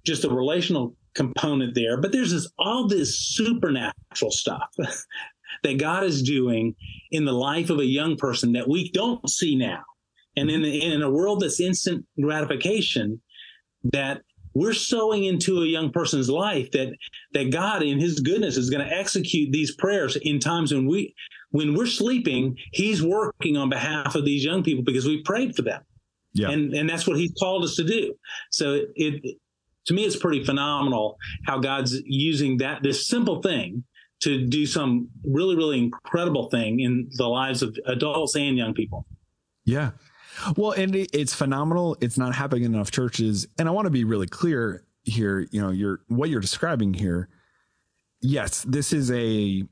[0.05, 4.69] just the relational component there, but there's this all this supernatural stuff
[5.63, 6.75] that God is doing
[7.11, 9.83] in the life of a young person that we don't see now.
[10.35, 13.21] And in, in a world that's instant gratification,
[13.91, 14.21] that
[14.53, 16.93] we're sowing into a young person's life that
[17.33, 21.13] that God in his goodness is going to execute these prayers in times when we
[21.51, 25.61] when we're sleeping, he's working on behalf of these young people because we prayed for
[25.61, 25.81] them.
[26.33, 26.49] Yeah.
[26.49, 28.15] And and that's what he's called us to do.
[28.51, 29.37] So it, it
[29.85, 33.83] to me it's pretty phenomenal how God's using that this simple thing
[34.23, 39.05] to do some really really incredible thing in the lives of adults and young people.
[39.65, 39.91] Yeah.
[40.57, 41.95] Well, and it's phenomenal.
[42.01, 43.47] It's not happening in enough churches.
[43.59, 47.29] And I want to be really clear here, you know, you're what you're describing here.
[48.21, 49.63] Yes, this is a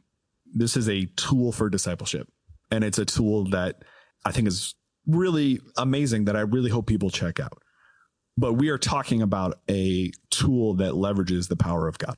[0.54, 2.28] this is a tool for discipleship.
[2.70, 3.84] And it's a tool that
[4.26, 4.76] I think is
[5.08, 7.62] really amazing that I really hope people check out.
[8.38, 12.16] But we are talking about a tool that leverages the power of God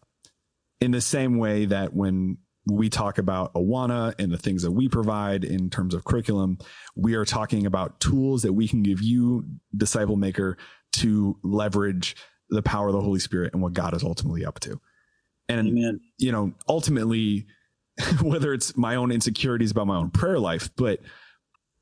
[0.83, 4.87] in the same way that when we talk about Awana and the things that we
[4.87, 6.57] provide in terms of curriculum.
[6.95, 10.57] We are talking about tools that we can give you, disciple maker,
[10.93, 12.15] to leverage
[12.49, 14.79] the power of the Holy Spirit and what God is ultimately up to.
[15.49, 15.99] And, Amen.
[16.17, 17.47] you know, ultimately,
[18.21, 20.99] whether it's my own insecurities about my own prayer life, but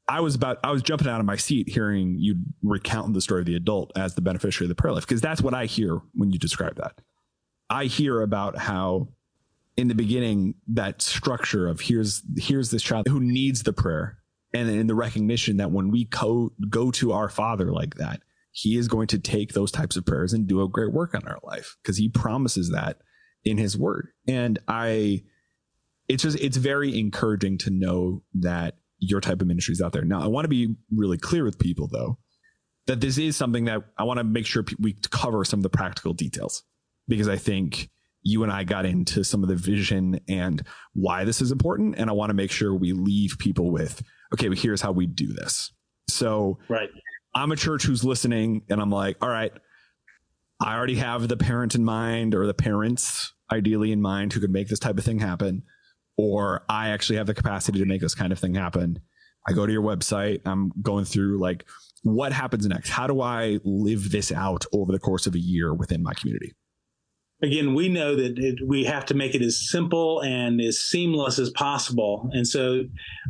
[0.08, 3.42] I was about, I was jumping out of my seat hearing you recount the story
[3.42, 6.02] of the adult as the beneficiary of the prayer life, because that's what I hear
[6.16, 7.00] when you describe that.
[7.72, 9.08] I hear about how
[9.78, 14.18] in the beginning that structure of here's here's this child who needs the prayer.
[14.54, 18.76] And in the recognition that when we co- go to our father like that he
[18.76, 21.40] is going to take those types of prayers and do a great work on our
[21.44, 22.98] life because he promises that
[23.46, 24.10] in his word.
[24.28, 25.24] And i
[26.10, 30.04] it's just it's very encouraging to know that your type of ministry is out there.
[30.04, 32.18] Now i want to be really clear with people though
[32.88, 35.70] that this is something that i want to make sure we cover some of the
[35.70, 36.64] practical details
[37.08, 37.90] because i think
[38.24, 40.62] you and I got into some of the vision and
[40.94, 41.96] why this is important.
[41.98, 44.02] And I want to make sure we leave people with,
[44.34, 45.72] okay, well, here's how we do this.
[46.08, 46.90] So right.
[47.34, 49.52] I'm a church who's listening and I'm like, all right,
[50.60, 54.52] I already have the parent in mind or the parents ideally in mind who could
[54.52, 55.64] make this type of thing happen.
[56.18, 59.00] Or I actually have the capacity to make this kind of thing happen.
[59.48, 60.42] I go to your website.
[60.46, 61.66] I'm going through like,
[62.04, 62.90] what happens next?
[62.90, 66.54] How do I live this out over the course of a year within my community?
[67.42, 71.40] Again, we know that it, we have to make it as simple and as seamless
[71.40, 72.30] as possible.
[72.34, 72.84] And so,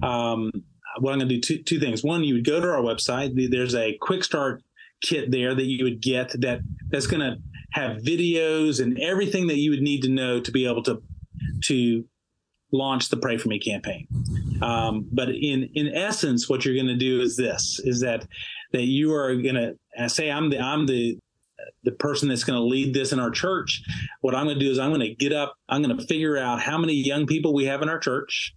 [0.04, 0.52] um,
[1.00, 2.04] what I'm going to do two, two things.
[2.04, 3.32] One, you would go to our website.
[3.50, 4.62] There's a quick start
[5.02, 7.38] kit there that you would get that that's going to
[7.72, 11.02] have videos and everything that you would need to know to be able to
[11.62, 12.06] to
[12.74, 14.08] launch the Pray for Me campaign.
[14.62, 18.28] Um, but in in essence, what you're going to do is this: is that
[18.74, 21.18] that you are going to say, "I'm the I'm the
[21.84, 23.82] the person that's going to lead this in our church,
[24.22, 26.38] what I'm going to do is I'm going to get up, I'm going to figure
[26.38, 28.54] out how many young people we have in our church,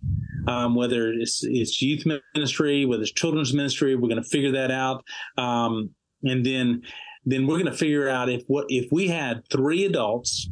[0.47, 4.71] um, whether it's, it's youth ministry, whether it's children's ministry, we're going to figure that
[4.71, 5.05] out.
[5.39, 5.91] Um,
[6.23, 6.83] and then,
[7.25, 10.49] then we're going to figure out if what, if we had three adults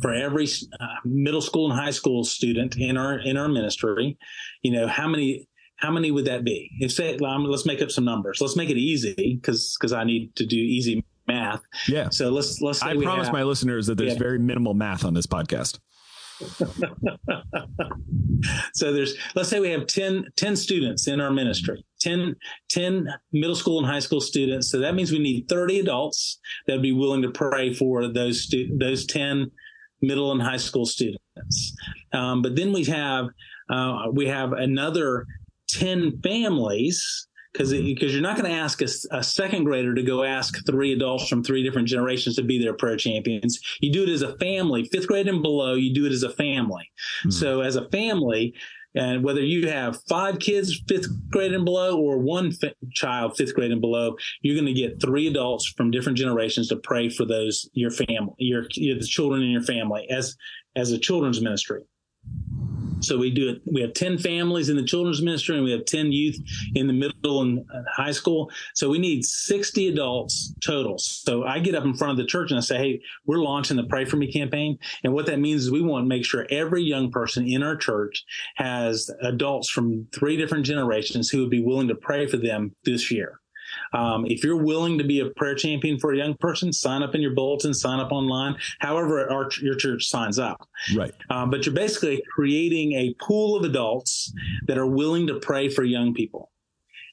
[0.00, 0.46] for every
[0.80, 4.16] uh, middle school and high school student in our, in our ministry,
[4.62, 6.70] you know, how many, how many would that be?
[6.80, 8.40] If say, um, let's make up some numbers.
[8.40, 11.62] Let's make it easy because because I need to do easy math.
[11.86, 12.08] Yeah.
[12.10, 12.82] So let's let's.
[12.82, 14.18] I promise have, my listeners that there's yeah.
[14.18, 15.78] very minimal math on this podcast.
[18.72, 22.36] so there's let's say we have 10, 10 students in our ministry 10,
[22.70, 26.74] 10 middle school and high school students so that means we need 30 adults that
[26.74, 29.50] would be willing to pray for those stu- those 10
[30.00, 31.74] middle and high school students
[32.12, 33.26] um, but then we have
[33.68, 35.26] uh, we have another
[35.70, 40.22] 10 families because because you're not going to ask a, a, second grader to go
[40.22, 43.58] ask three adults from three different generations to be their prayer champions.
[43.80, 45.74] You do it as a family, fifth grade and below.
[45.74, 46.90] You do it as a family.
[47.20, 47.30] Mm-hmm.
[47.30, 48.54] So as a family,
[48.94, 53.54] and whether you have five kids fifth grade and below or one f- child fifth
[53.54, 57.24] grade and below you're going to get three adults from different generations to pray for
[57.24, 60.36] those your family your, your the children in your family as
[60.74, 61.82] as a children's ministry
[63.00, 63.62] so we do it.
[63.64, 66.38] We have 10 families in the children's ministry and we have 10 youth
[66.74, 68.50] in the middle and high school.
[68.74, 70.98] So we need 60 adults total.
[70.98, 73.76] So I get up in front of the church and I say, Hey, we're launching
[73.76, 74.78] the Pray For Me campaign.
[75.04, 77.76] And what that means is we want to make sure every young person in our
[77.76, 78.24] church
[78.56, 83.10] has adults from three different generations who would be willing to pray for them this
[83.10, 83.40] year.
[83.92, 87.14] Um, if you're willing to be a prayer champion for a young person, sign up
[87.14, 90.68] in your bulletin, sign up online, however our, your church signs up.
[90.94, 91.14] Right.
[91.30, 94.32] Um, but you're basically creating a pool of adults
[94.66, 96.50] that are willing to pray for young people.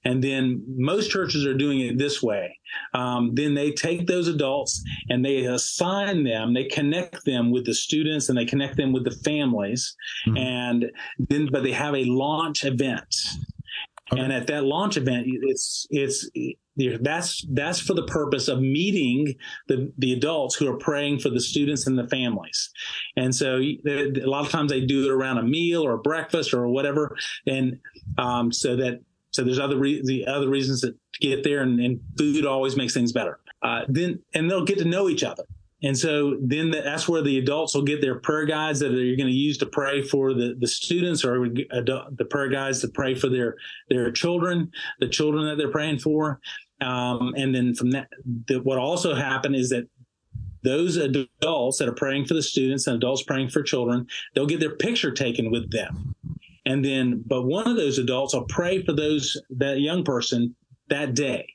[0.06, 2.60] And then most churches are doing it this way.
[2.94, 7.74] Um, then they take those adults and they assign them, they connect them with the
[7.74, 9.96] students and they connect them with the families.
[10.28, 10.38] Mm-hmm.
[10.38, 13.16] And then, but they have a launch event.
[14.12, 14.22] Okay.
[14.22, 16.30] And at that launch event, it's, it's,
[17.00, 19.34] that's that's for the purpose of meeting
[19.68, 22.70] the the adults who are praying for the students and the families.
[23.16, 26.54] And so a lot of times they do it around a meal or a breakfast
[26.54, 27.16] or whatever.
[27.48, 27.80] And
[28.18, 29.00] um, so that
[29.32, 32.94] so there's other re- the other reasons that get there and, and food always makes
[32.94, 33.40] things better.
[33.62, 35.46] Uh, then and they'll get to know each other
[35.86, 39.28] and so then that's where the adults will get their prayer guides that they're going
[39.28, 43.30] to use to pray for the, the students or the prayer guides to pray for
[43.30, 43.56] their,
[43.88, 46.40] their children, the children that they're praying for.
[46.82, 48.08] Um, and then from that,
[48.48, 49.88] the, what also happened is that
[50.64, 54.60] those adults that are praying for the students and adults praying for children, they'll get
[54.60, 56.16] their picture taken with them.
[56.66, 60.56] And then, but one of those adults will pray for those, that young person
[60.90, 61.48] that day,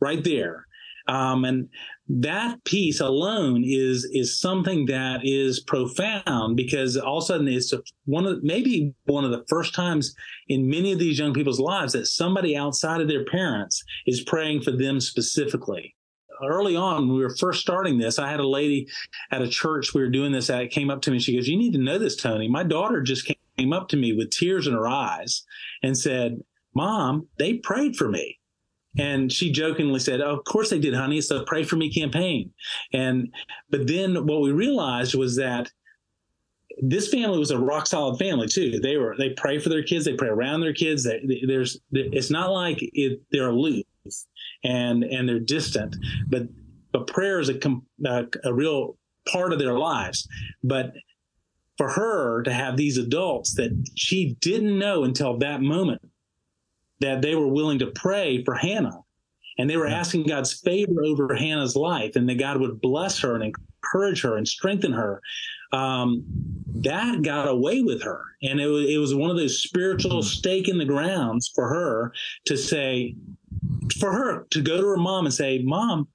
[0.00, 0.66] right there.
[1.06, 1.68] Um, and
[2.08, 7.74] that piece alone is is something that is profound because all of a sudden it's
[8.06, 10.14] one of maybe one of the first times
[10.48, 14.62] in many of these young people's lives that somebody outside of their parents is praying
[14.62, 15.94] for them specifically.
[16.42, 18.86] Early on when we were first starting this i had a lady
[19.32, 21.48] at a church we were doing this at came up to me and she goes
[21.48, 22.48] you need to know this tony.
[22.48, 25.44] My daughter just came up to me with tears in her eyes
[25.82, 26.40] and said
[26.74, 28.38] mom they prayed for me
[28.96, 31.18] and she jokingly said, oh, "Of course they did, honey.
[31.18, 32.52] It's a pray for me campaign."
[32.92, 33.32] And
[33.70, 35.70] but then what we realized was that
[36.80, 38.78] this family was a rock solid family too.
[38.80, 41.04] They were they pray for their kids, they pray around their kids.
[41.04, 43.84] They, there's it's not like it, they're aloof
[44.64, 45.96] and and they're distant,
[46.28, 46.48] but
[46.92, 47.58] but prayer is a,
[48.06, 48.96] a uh, a real
[49.30, 50.26] part of their lives.
[50.62, 50.92] But
[51.76, 56.02] for her to have these adults that she didn't know until that moment
[57.00, 59.00] that they were willing to pray for Hannah.
[59.58, 63.34] And they were asking God's favor over Hannah's life and that God would bless her
[63.34, 65.20] and encourage her and strengthen her.
[65.72, 66.24] Um,
[66.76, 68.22] that got away with her.
[68.42, 72.12] And it was, it was one of those spiritual stake in the grounds for her
[72.46, 73.16] to say,
[73.98, 76.08] for her to go to her mom and say, Mom,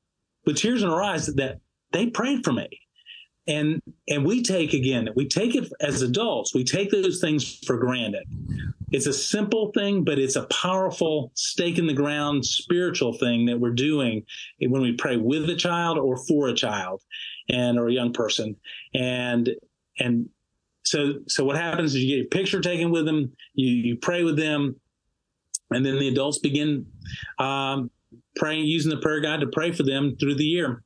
[0.45, 1.59] with tears in her eyes, that
[1.91, 2.67] they prayed for me
[3.47, 7.77] and and we take again we take it as adults we take those things for
[7.77, 8.23] granted
[8.93, 13.59] it's a simple thing but it's a powerful stake in the ground spiritual thing that
[13.59, 14.23] we're doing
[14.61, 17.01] when we pray with a child or for a child
[17.49, 18.55] and or a young person.
[18.93, 19.49] And
[19.99, 20.29] and
[20.83, 24.23] so so what happens is you get your picture taken with them you you pray
[24.23, 24.75] with them
[25.71, 26.85] and then the adults begin
[27.39, 27.89] um,
[28.35, 30.83] praying using the prayer guide to pray for them through the year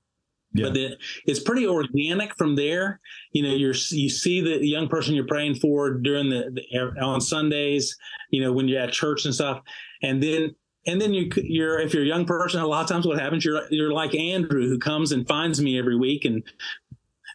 [0.58, 0.68] yeah.
[0.68, 3.00] But it, it's pretty organic from there.
[3.32, 7.22] You know, you're you see the young person you're praying for during the, the on
[7.22, 7.96] Sundays.
[8.32, 9.62] You know, when you're at church and stuff,
[10.02, 13.06] and then and then you you're if you're a young person, a lot of times
[13.06, 16.44] what happens you're you're like Andrew who comes and finds me every week and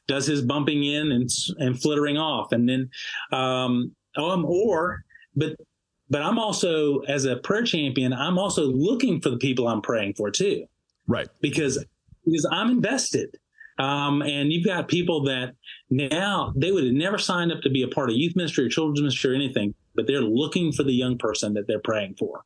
[0.08, 2.90] does his bumping in and and flittering off, and then
[3.30, 5.04] um, um or
[5.36, 5.56] but
[6.10, 10.14] but I'm also as a prayer champion, I'm also looking for the people I'm praying
[10.14, 10.66] for too.
[11.06, 11.28] Right.
[11.40, 11.84] Because
[12.24, 13.36] because I'm invested.
[13.78, 15.54] Um, and you've got people that
[15.90, 18.68] now they would have never signed up to be a part of youth ministry or
[18.68, 22.42] children's ministry or anything, but they're looking for the young person that they're praying for.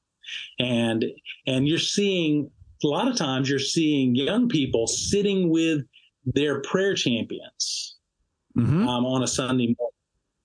[0.58, 1.04] And,
[1.46, 2.50] and you're seeing
[2.84, 5.82] a lot of times you're seeing young people sitting with
[6.24, 7.96] their prayer champions
[8.56, 8.86] mm-hmm.
[8.86, 9.92] um, on a Sunday morning.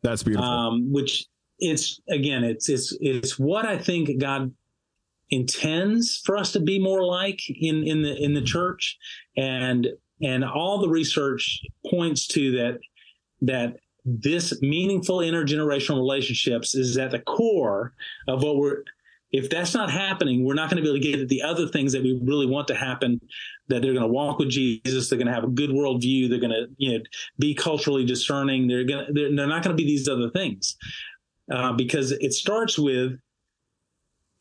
[0.04, 0.48] That's beautiful.
[0.48, 1.26] Um, which
[1.60, 4.52] it's again, it's it's it's what I think God
[5.30, 8.98] intends for us to be more like in in the in the church
[9.38, 9.88] and
[10.22, 12.80] and all the research points to that
[13.41, 17.94] that this meaningful intergenerational relationships is at the core
[18.28, 18.84] of what we're
[19.32, 21.67] if that's not happening we're not going to be able to get at the other
[21.67, 23.20] things that we really want to happen
[23.67, 26.39] that they're going to walk with jesus they're going to have a good worldview they're
[26.39, 27.04] going to you know
[27.39, 30.76] be culturally discerning they're going to they're, they're not going to be these other things
[31.52, 33.20] uh, because it starts with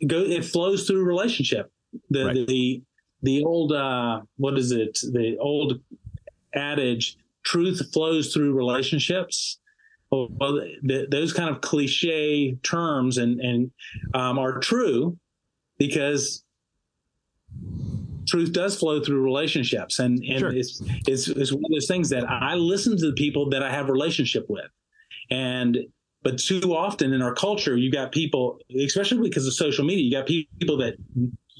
[0.07, 1.70] go it flows through relationship.
[2.11, 2.46] The right.
[2.46, 2.83] the
[3.22, 4.98] the old uh, what is it?
[5.12, 5.80] The old
[6.54, 9.59] adage: truth flows through relationships.
[10.11, 10.28] Well,
[10.82, 13.70] the, those kind of cliche terms and and
[14.14, 15.16] um, are true
[15.78, 16.44] because
[18.26, 20.53] truth does flow through relationships and, and sure.
[20.53, 23.72] it's, it's, it's one of those things that I listen to the people that I
[23.72, 24.70] have relationship with
[25.30, 25.78] and
[26.22, 30.11] but too often in our culture, you got people, especially because of social media, you
[30.11, 30.97] got people that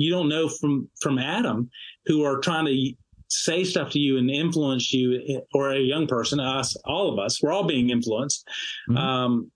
[0.01, 1.68] you don't know from from Adam
[2.07, 2.92] who are trying to
[3.28, 7.42] say stuff to you and influence you, or a young person, us, all of us,
[7.42, 8.48] we're all being influenced.
[8.88, 8.96] Mm-hmm.
[8.96, 9.51] Um,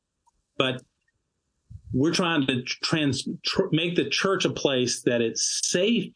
[0.59, 0.83] but
[1.93, 6.13] we're trying to trans tr- make the church a place that it's safe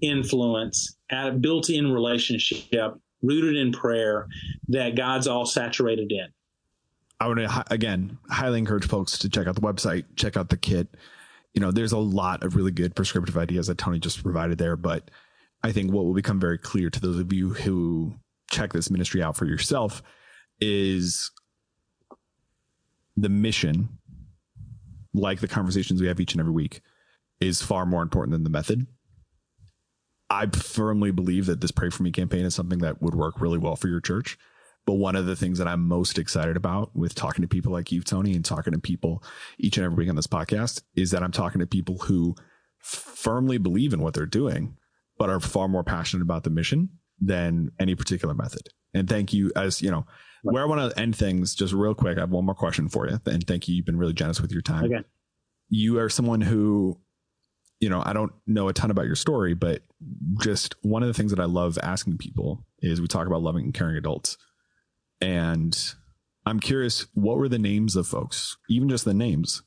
[0.00, 4.26] influence at built-in relationship rooted in prayer
[4.68, 6.26] that God's all saturated in.
[7.20, 10.88] I would again highly encourage folks to check out the website, check out the kit.
[11.58, 14.76] You know, there's a lot of really good prescriptive ideas that Tony just provided there,
[14.76, 15.10] but
[15.64, 18.14] I think what will become very clear to those of you who
[18.48, 20.00] check this ministry out for yourself
[20.60, 21.32] is
[23.16, 23.88] the mission,
[25.12, 26.80] like the conversations we have each and every week,
[27.40, 28.86] is far more important than the method.
[30.30, 33.58] I firmly believe that this Pray For Me campaign is something that would work really
[33.58, 34.38] well for your church.
[34.88, 37.92] But one of the things that I'm most excited about with talking to people like
[37.92, 39.22] you, Tony, and talking to people
[39.58, 42.34] each and every week on this podcast is that I'm talking to people who
[42.78, 44.78] firmly believe in what they're doing,
[45.18, 46.88] but are far more passionate about the mission
[47.20, 48.62] than any particular method.
[48.94, 50.06] And thank you, as you know,
[50.40, 52.16] where I want to end things just real quick.
[52.16, 53.20] I have one more question for you.
[53.26, 53.74] And thank you.
[53.74, 54.84] You've been really generous with your time.
[54.84, 55.04] Okay.
[55.68, 56.98] You are someone who
[57.80, 59.82] you know, I don't know a ton about your story, but
[60.40, 63.66] just one of the things that I love asking people is we talk about loving
[63.66, 64.36] and caring adults.
[65.20, 65.76] And
[66.46, 69.62] I'm curious, what were the names of folks, even just the names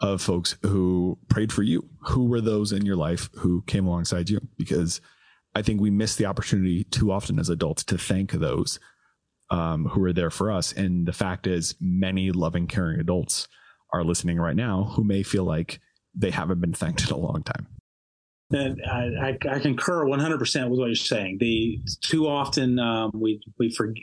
[0.00, 1.88] of folks who prayed for you?
[2.06, 4.40] Who were those in your life who came alongside you?
[4.56, 5.00] Because
[5.54, 8.78] I think we miss the opportunity too often as adults to thank those
[9.50, 10.72] um, who are there for us.
[10.72, 13.48] And the fact is, many loving, caring adults
[13.92, 15.80] are listening right now who may feel like
[16.14, 17.66] they haven't been thanked in a long time.
[18.52, 21.38] And I, I, concur 100% with what you're saying.
[21.38, 24.02] The too often um, we we forget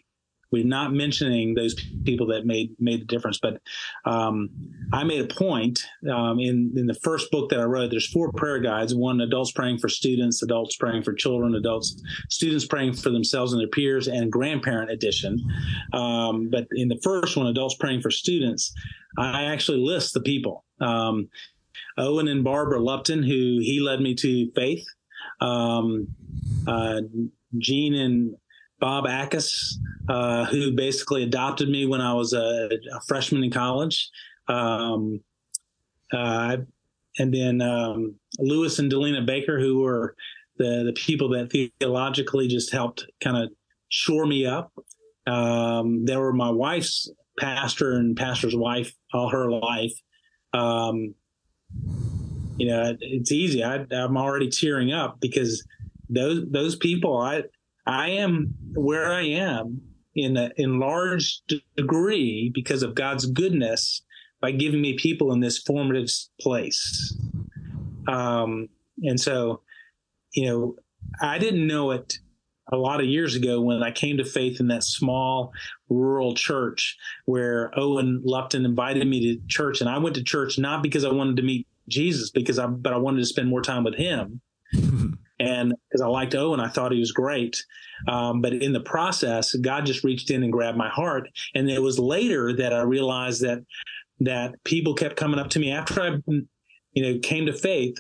[0.52, 1.76] we're not mentioning those
[2.06, 3.40] people that made made the difference.
[3.40, 3.62] But
[4.06, 4.50] um,
[4.94, 7.92] I made a point um, in in the first book that I wrote.
[7.92, 12.66] There's four prayer guides: one adults praying for students, adults praying for children, adults students
[12.66, 15.44] praying for themselves and their peers, and grandparent edition.
[15.94, 18.74] Um, but in the first one, adults praying for students,
[19.18, 20.64] I actually list the people.
[20.80, 21.30] Um,
[21.98, 24.86] Owen and Barbara Lupton, who he led me to faith.
[25.42, 26.08] Um,
[26.68, 27.02] uh,
[27.58, 28.36] Gene and
[28.80, 34.10] Bob Ackus, uh, who basically adopted me when I was a, a freshman in college.
[34.48, 35.22] Um,
[36.14, 36.58] uh,
[37.20, 40.16] and then um, Lewis and Delina Baker, who were
[40.58, 43.50] the, the people that theologically just helped kind of
[43.90, 44.72] shore me up.
[45.26, 47.10] Um, they were my wife's
[47.40, 49.94] pastor and pastor's wife all her life.
[50.54, 51.14] Um,
[52.58, 53.64] you know, it's easy.
[53.64, 55.64] I, I'm already tearing up because
[56.10, 57.18] those those people.
[57.18, 57.44] I
[57.88, 59.82] I am where I am
[60.16, 61.42] in a in large
[61.76, 64.04] degree because of God's goodness
[64.42, 66.10] by giving me people in this formative
[66.40, 67.18] place.
[68.08, 68.70] Um,
[69.02, 69.62] and so,
[70.34, 70.76] you know,
[71.22, 72.20] I didn't know it
[72.72, 75.54] a lot of years ago when I came to faith in that small
[75.90, 79.80] rural church where Owen Lupton invited me to church.
[79.80, 82.94] And I went to church not because I wanted to meet Jesus, because I, but
[82.94, 84.42] I wanted to spend more time with him.
[85.40, 87.64] and because I liked Owen, I thought he was great.
[88.08, 91.30] Um, but in the process, God just reached in and grabbed my heart.
[91.56, 93.64] And it was later that I realized that,
[94.22, 97.96] that people kept coming up to me after I, you know, came to faith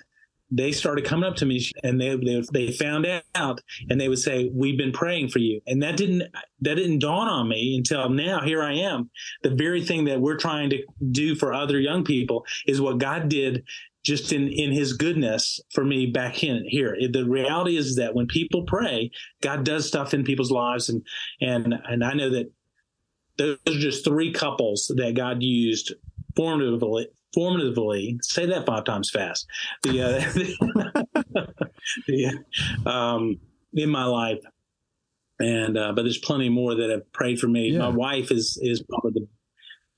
[0.50, 4.20] they started coming up to me and they, they they found out and they would
[4.20, 6.24] say we've been praying for you and that didn't
[6.62, 9.10] that didn't dawn on me until now here i am
[9.44, 10.82] the very thing that we're trying to
[11.12, 13.64] do for other young people is what god did
[14.08, 18.26] just in in his goodness for me back in here the reality is that when
[18.28, 21.06] people pray god does stuff in people's lives and
[21.42, 22.50] and and i know that
[23.38, 25.94] those are just three couples that god used
[26.38, 27.06] formatively
[27.36, 28.18] formatively.
[28.24, 29.48] Say that five times fast.
[29.84, 31.44] The, uh,
[32.08, 32.44] the
[32.86, 33.40] um,
[33.74, 34.40] in my life,
[35.40, 37.72] and uh, but there's plenty more that have prayed for me.
[37.72, 37.80] Yeah.
[37.80, 39.28] My wife is is probably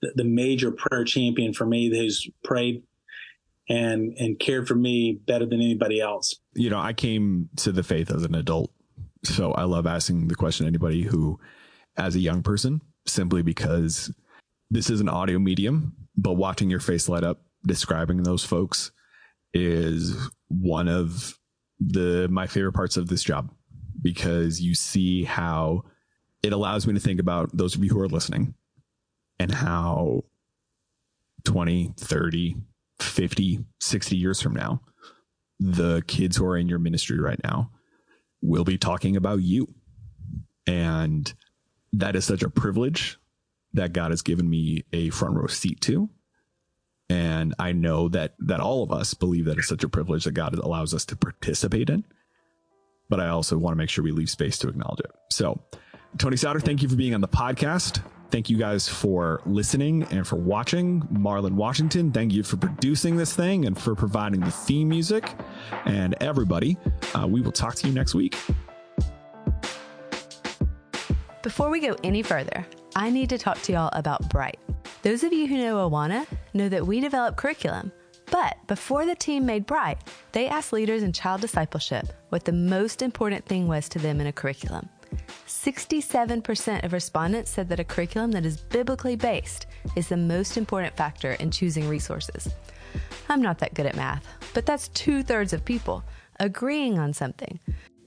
[0.01, 2.83] the the major prayer champion for me, who's prayed
[3.69, 6.35] and and cared for me better than anybody else.
[6.53, 8.71] You know, I came to the faith as an adult,
[9.23, 11.39] so I love asking the question anybody who,
[11.95, 14.11] as a young person, simply because
[14.71, 18.91] this is an audio medium but watching your face light up describing those folks
[19.53, 20.15] is
[20.49, 21.37] one of
[21.79, 23.49] the my favorite parts of this job
[24.01, 25.83] because you see how
[26.43, 28.53] it allows me to think about those of you who are listening
[29.39, 30.23] and how
[31.45, 32.57] 20 30
[33.01, 34.81] 50 60 years from now
[35.59, 37.71] the kids who are in your ministry right now
[38.41, 39.67] will be talking about you
[40.67, 41.33] and
[41.93, 43.17] that is such a privilege
[43.73, 46.09] that God has given me a front row seat to.
[47.09, 50.33] And I know that that all of us believe that it's such a privilege that
[50.33, 52.05] God allows us to participate in.
[53.09, 55.11] But I also want to make sure we leave space to acknowledge it.
[55.31, 55.59] So,
[56.19, 58.03] Tony Souder, thank you for being on the podcast.
[58.31, 61.01] Thank you guys for listening and for watching.
[61.11, 65.33] Marlon Washington, thank you for producing this thing and for providing the theme music.
[65.85, 66.77] And everybody,
[67.15, 68.37] uh, we will talk to you next week.
[71.41, 72.65] Before we go any further,
[72.95, 74.59] I need to talk to y'all about Bright.
[75.01, 77.91] Those of you who know Awana know that we develop curriculum.
[78.29, 79.97] But before the team made Bright,
[80.33, 84.27] they asked leaders in child discipleship what the most important thing was to them in
[84.27, 84.87] a curriculum.
[85.47, 90.95] 67% of respondents said that a curriculum that is biblically based is the most important
[90.95, 92.49] factor in choosing resources.
[93.29, 96.03] I'm not that good at math, but that's two thirds of people
[96.39, 97.59] agreeing on something.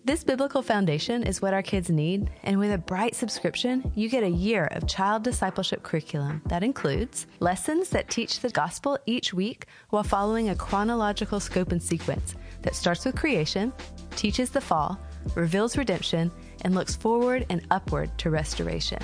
[0.04, 4.24] This biblical foundation is what our kids need, and with a Bright subscription, you get
[4.24, 9.66] a year of child discipleship curriculum that includes lessons that teach the gospel each week
[9.90, 13.72] while following a chronological scope and sequence that starts with creation,
[14.16, 14.98] teaches the fall,
[15.34, 16.30] reveals redemption,
[16.64, 19.00] and looks forward and upward to restoration.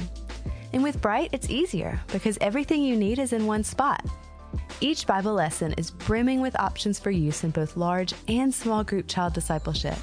[0.73, 4.05] And with Bright, it's easier because everything you need is in one spot.
[4.81, 9.09] Each Bible lesson is brimming with options for use in both large and small group
[9.09, 9.97] child discipleship.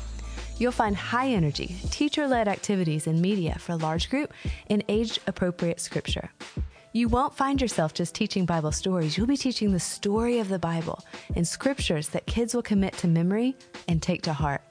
[0.57, 4.34] You'll find high energy, teacher led activities and media for large group
[4.70, 6.32] and age appropriate scripture.
[6.93, 9.18] You won't find yourself just teaching Bible stories.
[9.18, 11.03] You'll be teaching the story of the Bible
[11.36, 13.57] and scriptures that kids will commit to memory
[13.89, 14.61] and take to heart.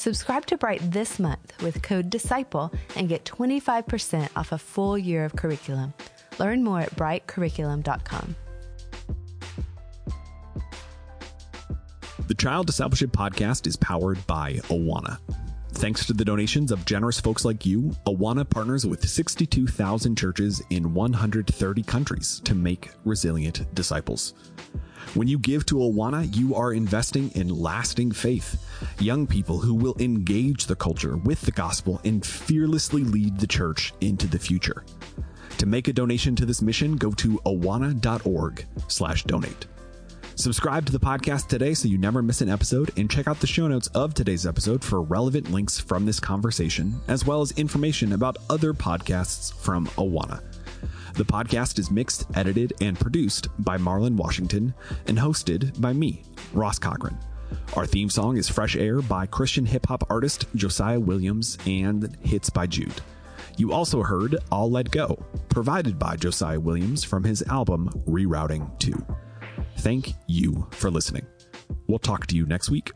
[0.00, 5.26] Subscribe to Bright this month with code DISCIPLE and get 25% off a full year
[5.26, 5.92] of curriculum.
[6.38, 8.34] Learn more at brightcurriculum.com.
[12.28, 15.18] The Child Discipleship Podcast is powered by Awana.
[15.80, 20.92] Thanks to the donations of generous folks like you, Awana partners with 62,000 churches in
[20.92, 24.34] 130 countries to make resilient disciples.
[25.14, 28.62] When you give to Awana, you are investing in lasting faith.
[28.98, 33.94] Young people who will engage the culture with the gospel and fearlessly lead the church
[34.02, 34.84] into the future.
[35.56, 39.66] To make a donation to this mission, go to awana.org slash donate.
[40.40, 43.46] Subscribe to the podcast today so you never miss an episode and check out the
[43.46, 48.14] show notes of today's episode for relevant links from this conversation, as well as information
[48.14, 50.42] about other podcasts from Awana.
[51.12, 54.72] The podcast is mixed, edited, and produced by Marlon Washington
[55.08, 56.22] and hosted by me,
[56.54, 57.18] Ross Cochran.
[57.76, 62.48] Our theme song is Fresh Air by Christian hip hop artist Josiah Williams and Hits
[62.48, 63.02] by Jude.
[63.58, 69.04] You also heard I'll Let Go, provided by Josiah Williams from his album Rerouting 2.
[69.78, 71.26] Thank you for listening.
[71.86, 72.92] We'll talk to you next week.